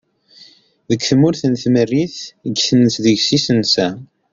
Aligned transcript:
Deg 0.89 0.99
tmurt 1.09 1.41
n 1.51 1.53
tmerrit 1.63 2.17
ggten 2.51 2.81
deg-s 3.03 3.27
yisensa. 3.33 3.87